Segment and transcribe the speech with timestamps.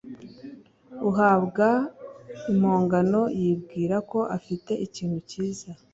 [1.09, 1.67] Uhabwa
[2.51, 5.71] impongano yibwira ko afite ikintu kiza